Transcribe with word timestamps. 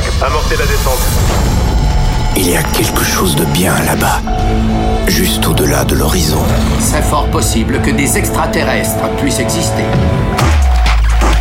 5, 0.00 0.04
amorcez 0.22 0.56
la 0.56 0.64
descente. 0.64 1.00
Il 2.34 2.48
y 2.48 2.56
a 2.56 2.62
quelque 2.62 3.04
chose 3.04 3.36
de 3.36 3.44
bien 3.44 3.74
là-bas, 3.84 4.22
juste 5.06 5.46
au-delà 5.46 5.84
de 5.84 5.94
l'horizon. 5.94 6.42
C'est 6.80 7.02
fort 7.02 7.28
possible 7.28 7.78
que 7.82 7.90
des 7.90 8.16
extraterrestres 8.16 9.06
puissent 9.20 9.40
exister. 9.40 9.84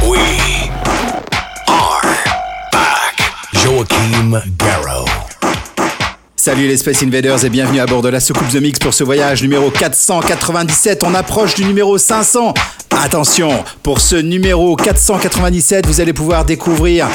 We 0.04 0.20
are 1.68 2.02
back. 2.74 3.22
Joachim 3.54 4.42
Garrow. 4.58 5.06
Salut 6.36 6.68
les 6.68 6.76
Space 6.76 7.04
Invaders 7.04 7.46
et 7.46 7.50
bienvenue 7.50 7.80
à 7.80 7.86
bord 7.86 8.02
de 8.02 8.10
la 8.10 8.20
soucoupe 8.20 8.50
The 8.50 8.56
Mix 8.56 8.80
pour 8.80 8.94
ce 8.94 9.06
voyage 9.06 9.44
numéro 9.44 9.72
497. 9.72 11.04
On 11.04 11.16
approche 11.16 11.56
du 11.56 11.64
numéro 11.64 11.98
500. 11.98 12.54
Attention, 13.02 13.64
pour 13.82 14.02
ce 14.02 14.18
numéro 14.18 14.76
497, 14.76 15.86
vous 15.86 16.02
allez 16.02 16.12
pouvoir 16.12 16.44
découvrir 16.44 17.08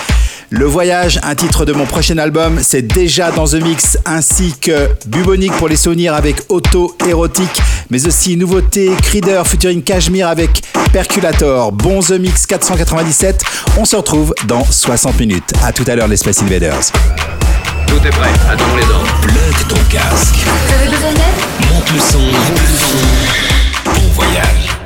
le 0.51 0.65
voyage, 0.65 1.19
un 1.23 1.35
titre 1.35 1.65
de 1.65 1.73
mon 1.73 1.87
prochain 1.87 2.19
album, 2.19 2.61
c'est 2.63 2.83
déjà 2.83 3.31
dans 3.33 3.47
The 3.47 3.55
Mix, 3.55 3.99
ainsi 4.07 4.55
que 4.61 4.89
Bubonic 5.07 5.53
pour 5.53 5.69
les 5.69 5.77
souvenirs 5.77 6.15
avec 6.15 6.37
Auto 6.49 6.97
Érotique, 7.07 7.61
mais 7.91 8.07
aussi 8.07 8.37
nouveauté 8.37 8.91
Crider 9.03 9.43
featuring 9.45 9.83
Cashmere 9.83 10.29
avec 10.29 10.63
Perculator. 10.93 11.73
Bon 11.73 12.01
The 12.01 12.13
Mix 12.13 12.47
497, 12.47 13.43
on 13.77 13.85
se 13.85 13.97
retrouve 13.97 14.35
dans 14.47 14.65
60 14.65 15.19
minutes. 15.19 15.53
A 15.65 15.73
tout 15.73 15.85
à 15.89 15.97
l'heure 15.97 16.09
les 16.09 16.17
Space 16.17 16.41
Invaders. 16.43 16.93
Tout 17.89 18.07
est 18.07 18.11
prêt, 18.11 18.31
attendons 18.49 18.77
les 18.77 18.85
ordres. 18.85 19.21
Plug 19.23 19.69
ton 19.69 19.83
casque. 19.91 20.37
Vous 20.45 20.75
avez 20.75 20.89
besoin 20.89 21.13
d'aide? 21.13 21.73
Monte 21.73 21.93
le 21.93 22.01
son. 22.01 22.19
Monte 22.19 22.61
le 22.61 22.79
son. 22.79 24.01
Bon 24.01 24.13
voyage. 24.15 24.86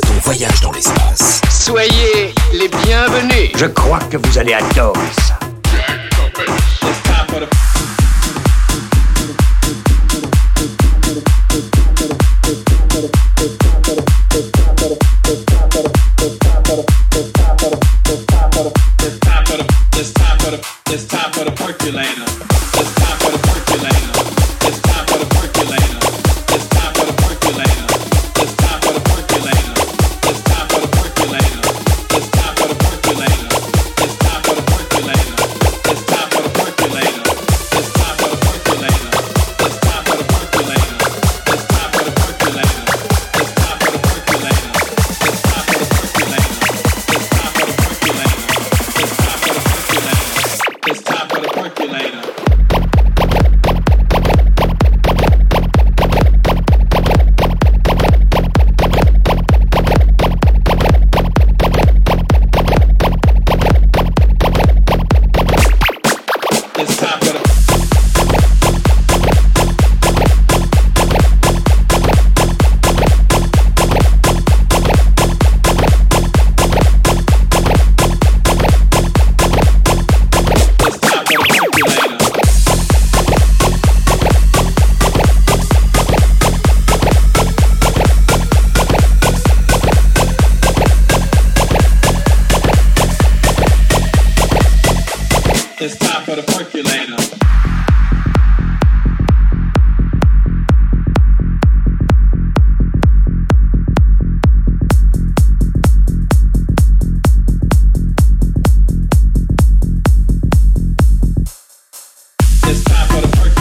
ton 0.00 0.14
voyage 0.22 0.60
dans 0.60 0.72
l'espace. 0.72 1.40
Soyez 1.50 2.34
les 2.52 2.68
bienvenus. 2.68 3.52
Je 3.56 3.66
crois 3.66 4.00
que 4.10 4.16
vous 4.16 4.38
allez 4.38 4.54
adorer 4.54 5.00
ça. 5.26 5.38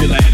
feel 0.03 0.11
like 0.11 0.32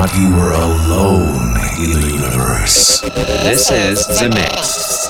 thought 0.00 0.18
you 0.18 0.34
were 0.34 0.52
alone 0.52 1.50
in 1.76 1.92
the 1.92 2.08
universe. 2.14 3.02
This 3.02 3.70
is 3.70 4.06
The 4.06 4.30
Mix. 4.30 5.09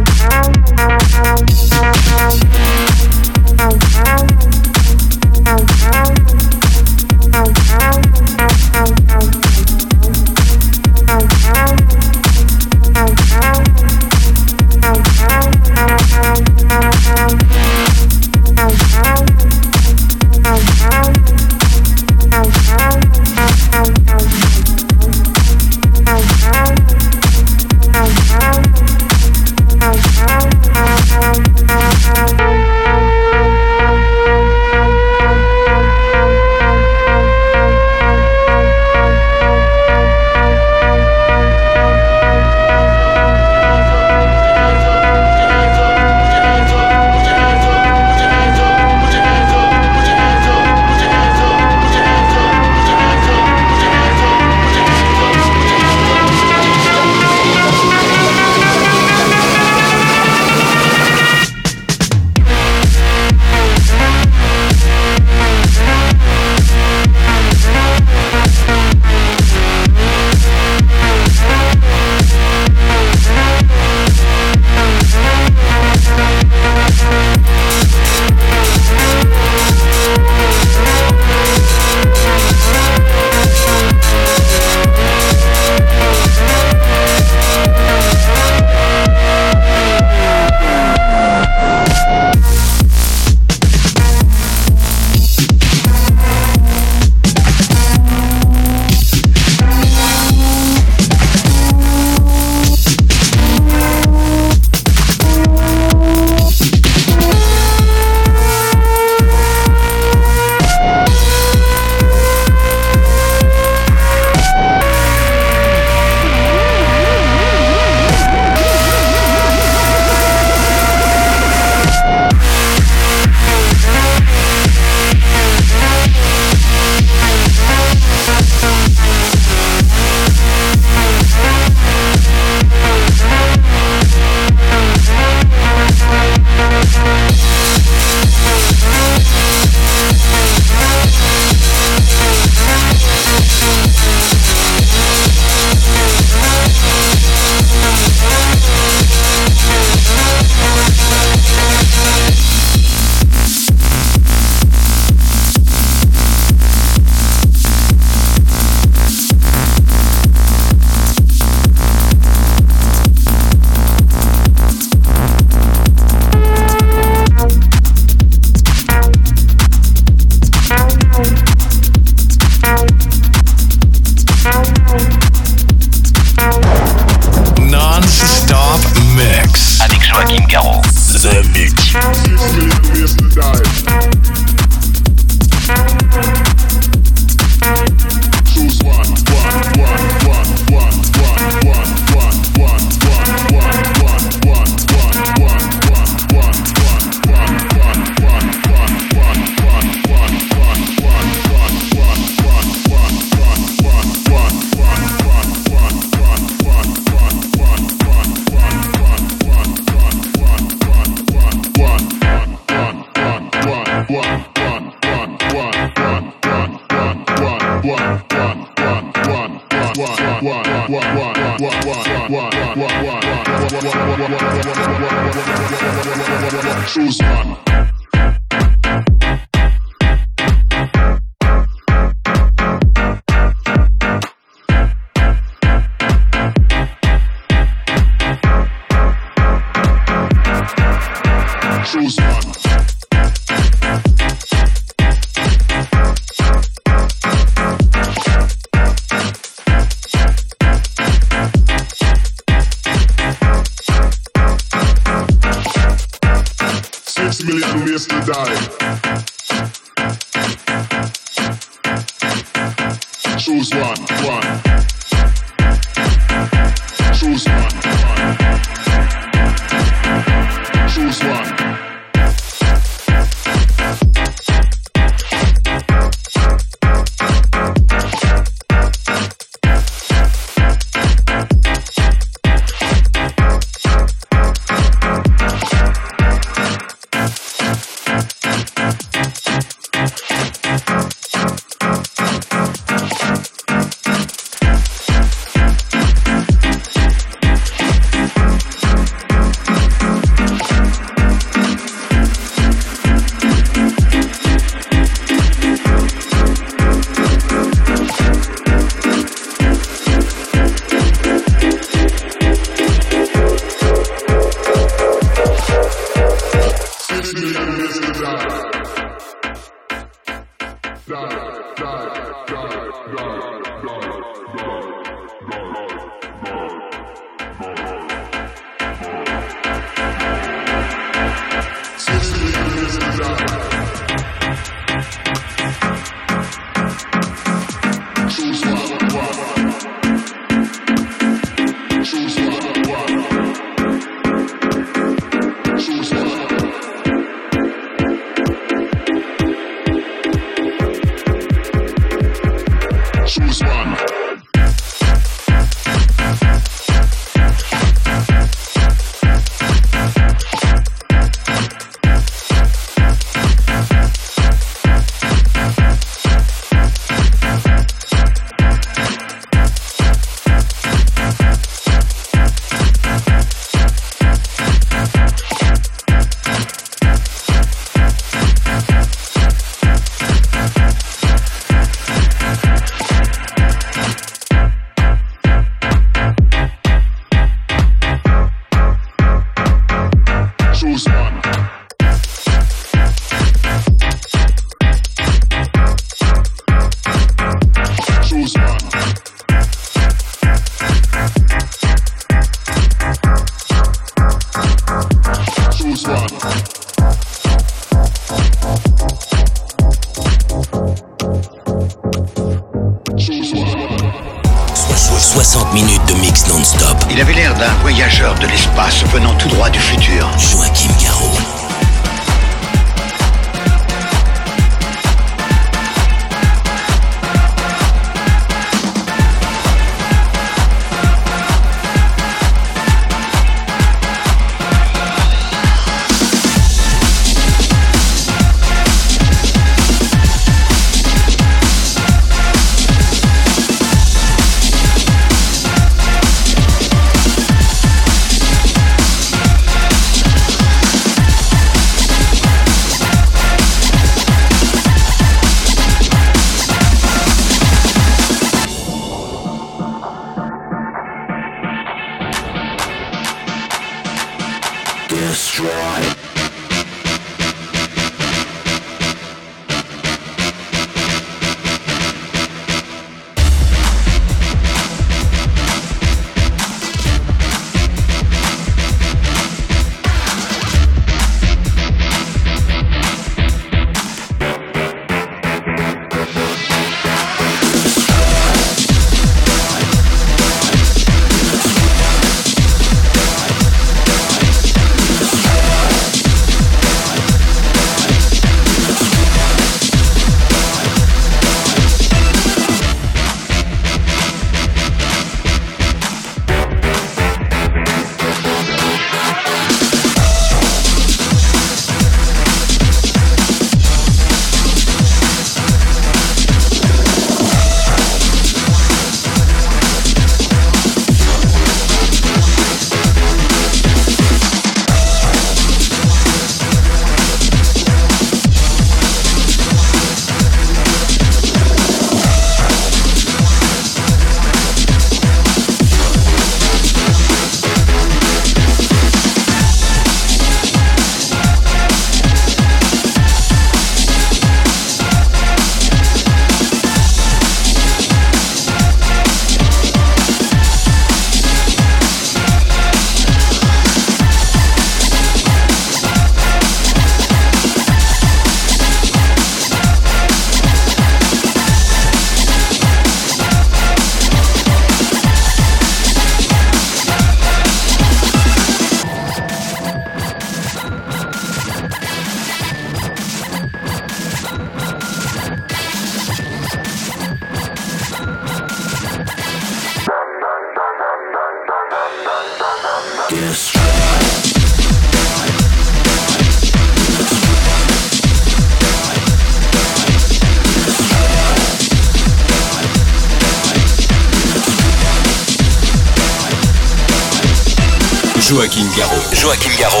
Joachim 599.41 599.75
Garraud. 599.75 600.00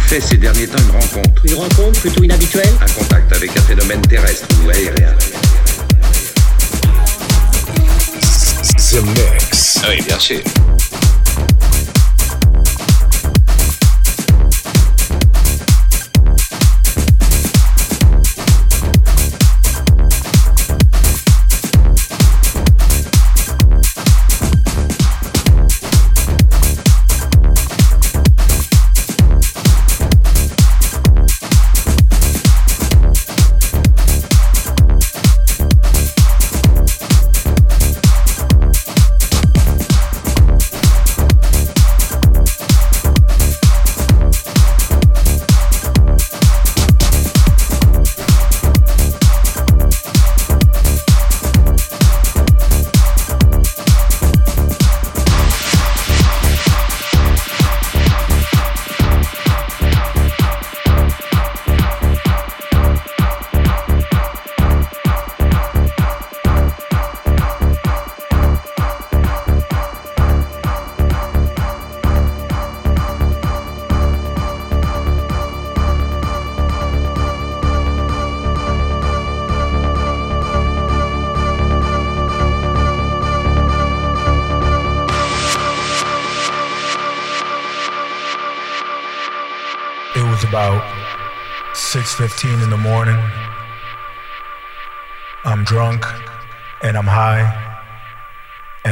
Fait 0.00 0.20
ces 0.20 0.36
derniers 0.36 0.66
temps 0.66 0.78
une 0.78 1.00
rencontre 1.00 1.42
Une 1.44 1.54
rencontre 1.54 2.00
plutôt 2.00 2.22
inhabituelle 2.22 2.72
Un 2.80 2.92
contact 2.92 3.32
avec 3.32 3.56
un 3.56 3.62
phénomène 3.62 4.00
terrestre 4.02 4.46
ou 4.64 4.70
aérien 4.70 5.14
The 8.90 9.02
Mix. 9.02 9.80
Oui, 9.86 10.02
bien 10.06 10.18
sûr. 10.18 10.40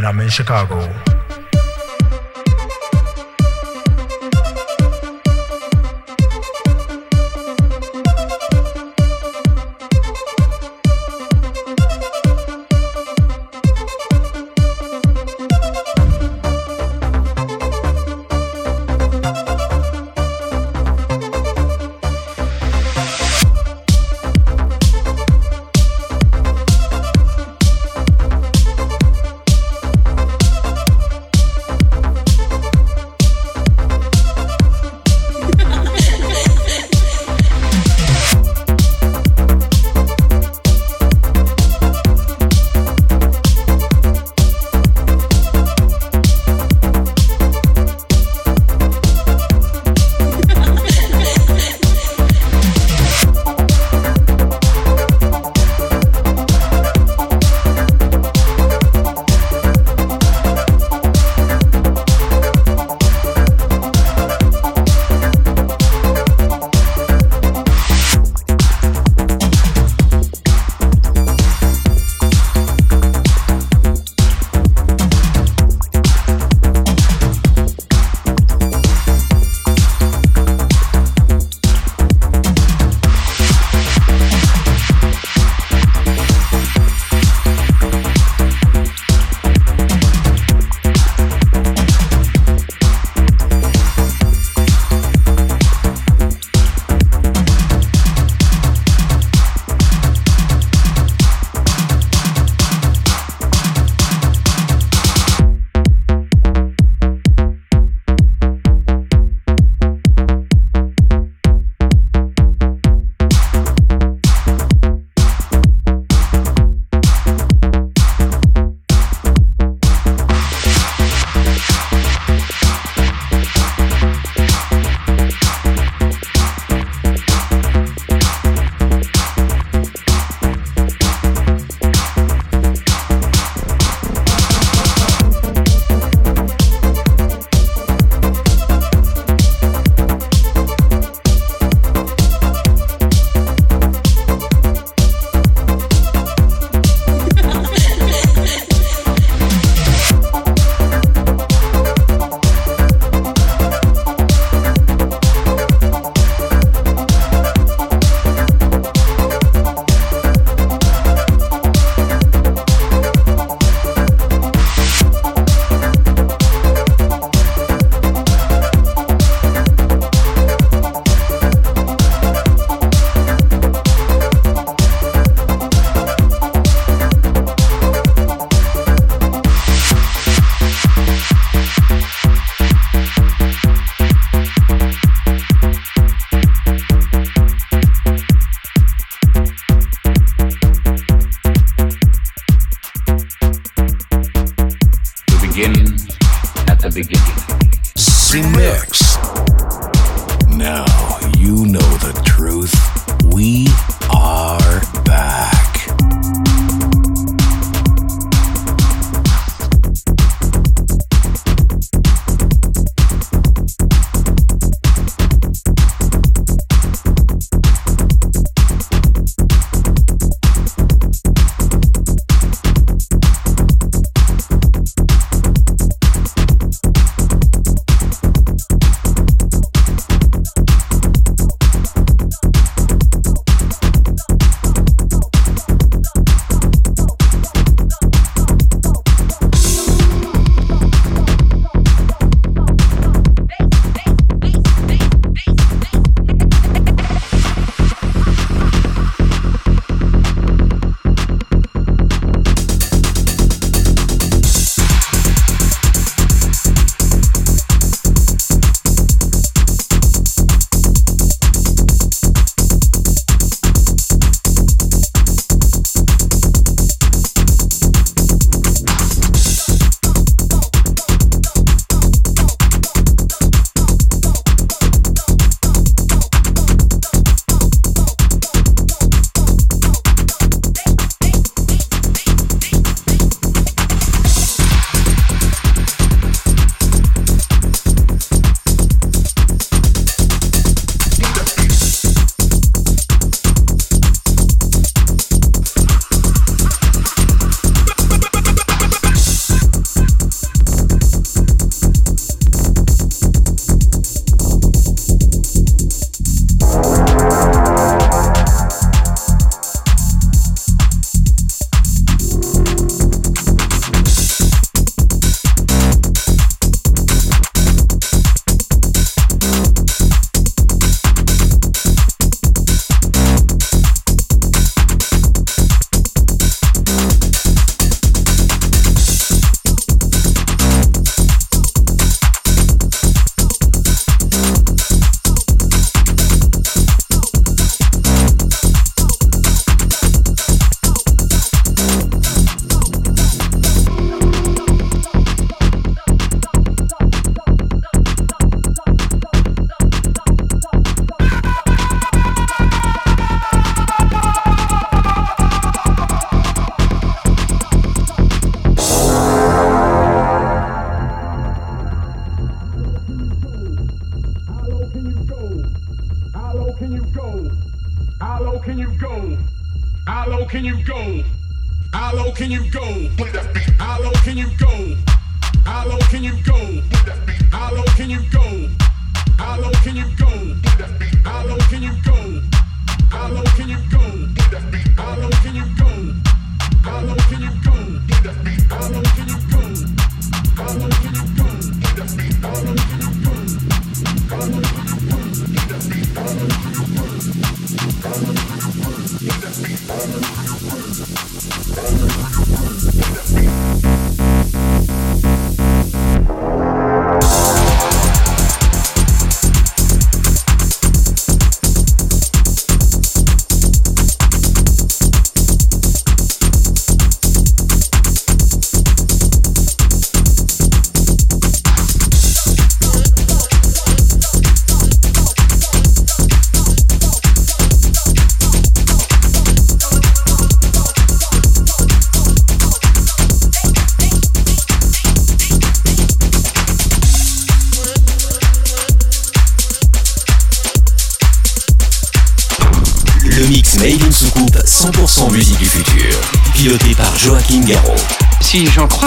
And 0.06 0.20
I'm 0.20 0.24
in 0.24 0.30
Chicago. 0.30 1.15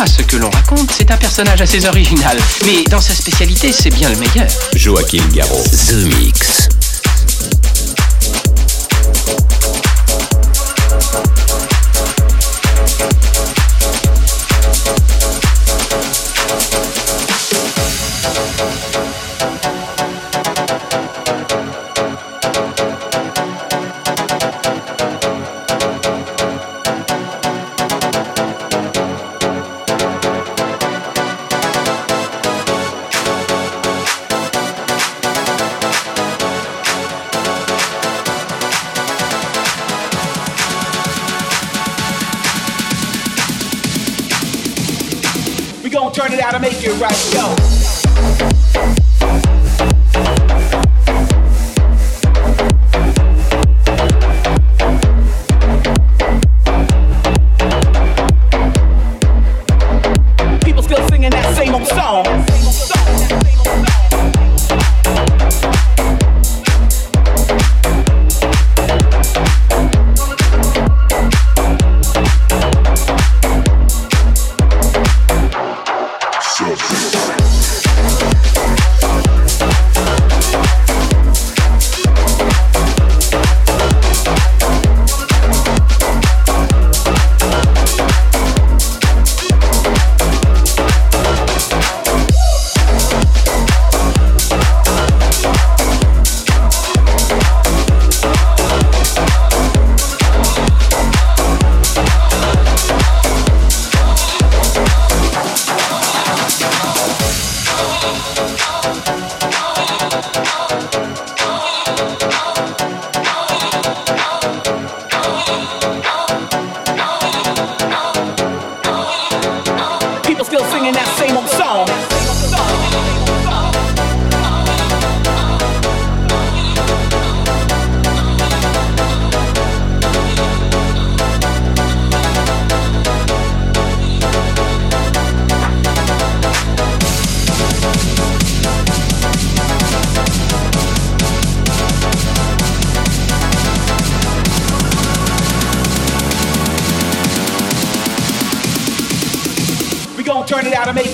Ce 0.10 0.24
que 0.24 0.38
l'on 0.38 0.50
raconte, 0.50 0.92
c'est 0.92 1.12
un 1.12 1.18
personnage 1.18 1.62
assez 1.62 1.86
original. 1.86 2.38
Mais 2.66 2.84
dans 2.86 3.00
sa 3.00 3.14
spécialité, 3.14 3.72
c'est 3.72 3.94
bien 3.94 4.10
le 4.10 4.18
meilleur. 4.18 4.48
Joaquin 4.76 5.24
Garraud. 5.32 5.64
The 5.64 6.18
Mix. 6.18 6.49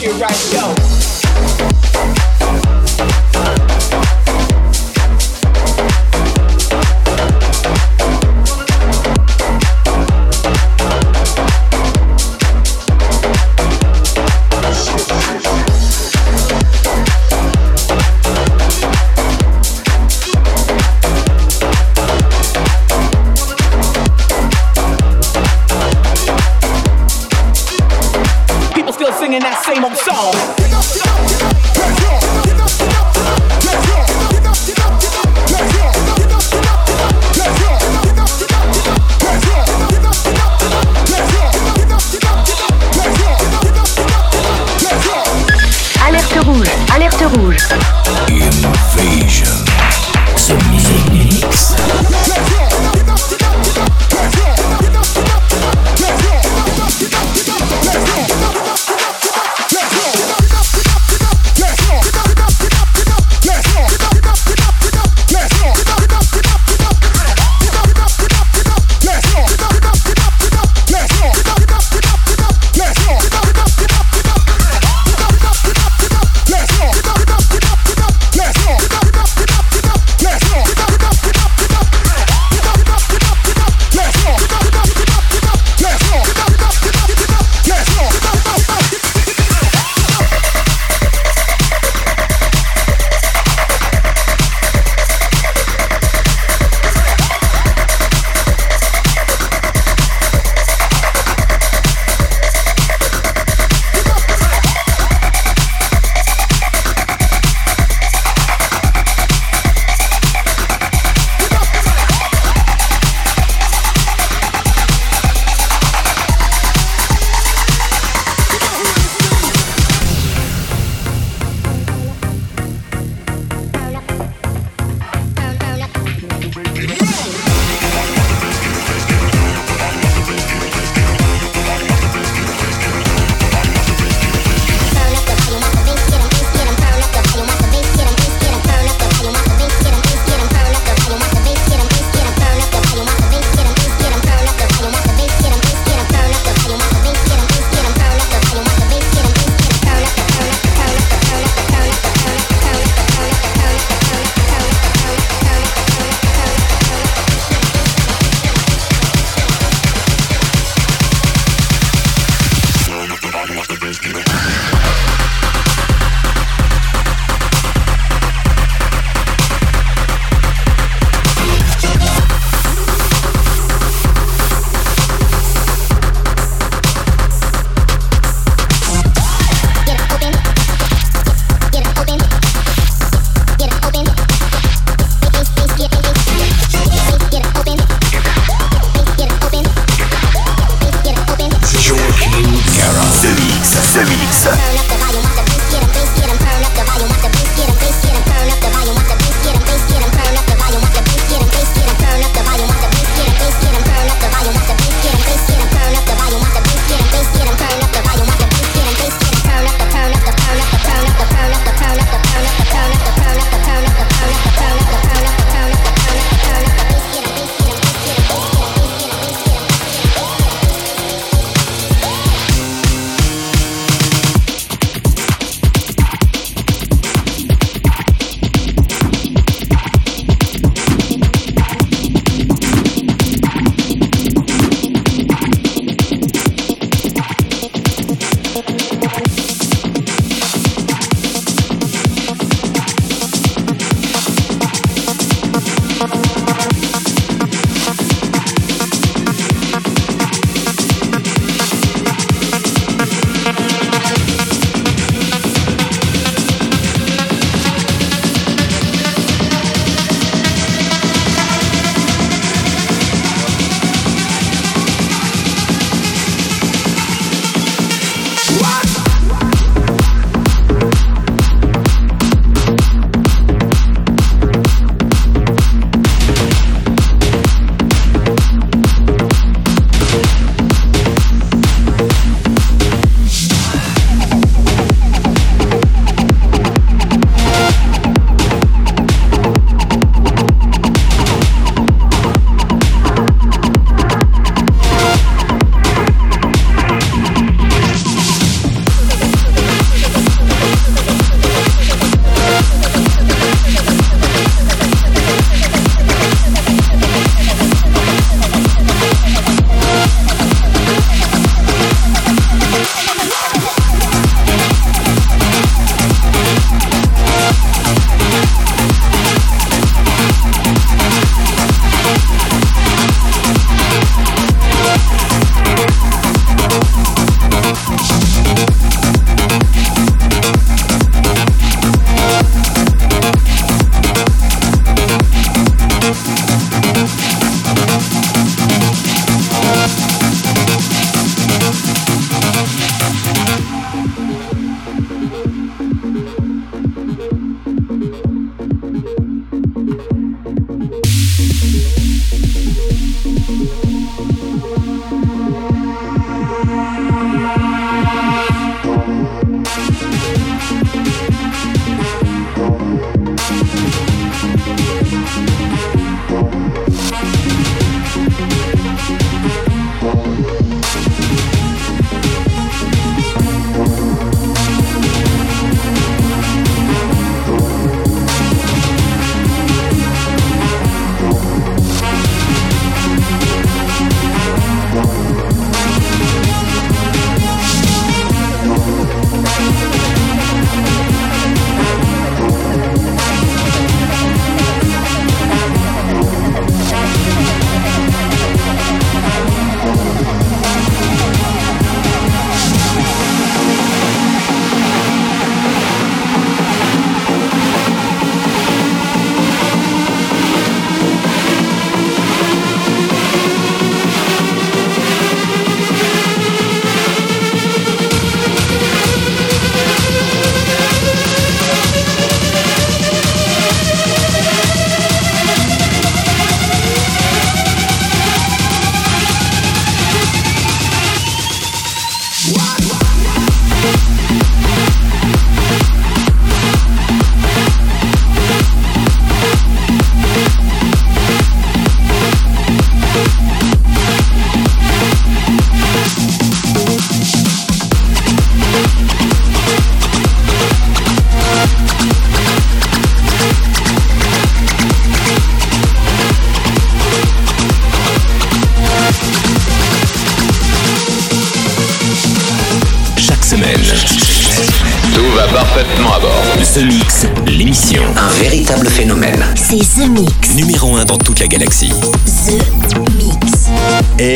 it 0.05 0.21
right, 0.21 0.53
yo. 0.53 0.84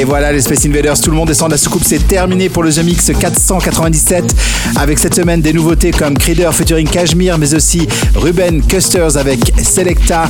Et 0.10 0.19
les 0.32 0.42
Space 0.42 0.66
Invaders, 0.66 1.00
tout 1.00 1.10
le 1.10 1.16
monde 1.16 1.28
descend 1.28 1.48
de 1.48 1.54
la 1.54 1.58
soucoupe, 1.58 1.84
c'est 1.84 2.08
terminé 2.08 2.50
pour 2.50 2.62
le 2.62 2.72
The 2.72 2.84
Mix 2.84 3.12
497 3.20 4.36
avec 4.76 5.00
cette 5.00 5.16
semaine 5.16 5.42
des 5.42 5.54
nouveautés 5.54 5.92
comme 5.92 6.18
Creeder 6.18 6.50
featuring 6.52 6.88
Cashmere 6.88 7.38
mais 7.40 7.54
aussi 7.56 7.88
Ruben 8.16 8.62
Custers 8.62 9.18
avec 9.18 9.40
Selecta 9.64 10.30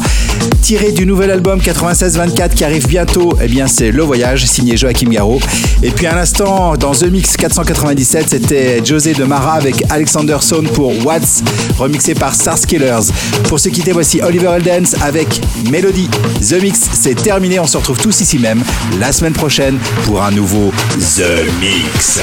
tiré 0.62 0.92
du 0.92 1.06
nouvel 1.06 1.32
album 1.32 1.60
96-24 1.60 2.54
qui 2.54 2.64
arrive 2.64 2.88
bientôt, 2.88 3.34
eh 3.42 3.48
bien 3.48 3.68
c'est 3.68 3.92
Le 3.92 4.04
Voyage 4.04 4.46
signé 4.46 4.78
Joachim 4.78 5.10
Garraud. 5.10 5.40
Et 5.84 5.90
puis 5.90 6.06
à 6.06 6.16
l'instant 6.16 6.76
dans 6.78 6.92
The 6.92 7.06
Mix 7.06 7.36
497 7.36 8.30
c'était 8.30 8.86
José 8.86 9.14
de 9.14 9.24
Mara 9.24 9.54
avec 9.54 9.84
Alexander 9.90 10.38
Sohn 10.40 10.68
pour 10.68 10.94
What's 11.06 11.44
remixé 11.78 12.14
par 12.14 12.34
Stars 12.36 12.62
Killers. 12.62 13.12
Pour 13.48 13.60
se 13.60 13.70
quitter 13.70 13.92
voici 13.92 14.22
Oliver 14.22 14.52
Eldens 14.56 14.96
avec 15.02 15.42
Melody. 15.70 16.08
The 16.48 16.62
Mix 16.62 16.80
c'est 16.94 17.16
terminé, 17.16 17.60
on 17.60 17.68
se 17.68 17.78
retrouve 17.78 17.98
tous 17.98 18.22
ici 18.22 18.40
même 18.40 18.64
la 19.00 19.12
semaine 19.12 19.34
prochaine 19.34 19.78
pour 20.06 20.24
un 20.24 20.32
nouveau 20.32 20.72
The 21.00 21.50
Mix. 21.60 22.22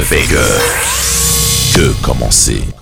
Vega. 0.00 0.46
Que 1.74 1.92
commencer 2.02 2.81